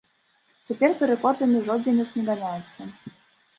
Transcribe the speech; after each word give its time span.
Цяпер 0.69 0.95
за 1.01 1.09
рэкордамі 1.11 1.63
жодзінец 1.69 2.09
не 2.17 2.23
ганяецца. 2.33 2.81